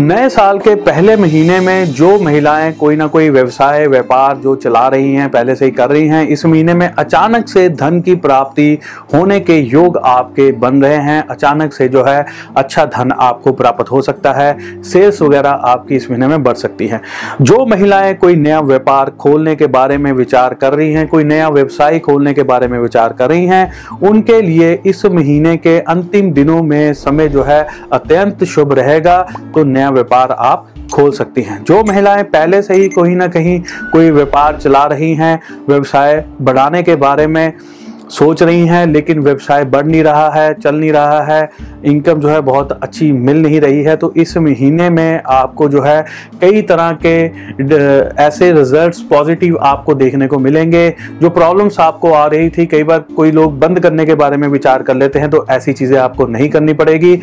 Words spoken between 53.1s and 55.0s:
कोई लोग बंद करने के बारे में विचार कर